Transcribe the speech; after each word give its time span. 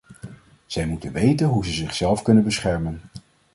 Zij 0.65 0.87
moeten 0.87 1.11
weten 1.13 1.47
hoe 1.47 1.65
ze 1.65 1.71
zichzelf 1.73 2.21
kunnen 2.21 2.43
beschermen. 2.43 3.01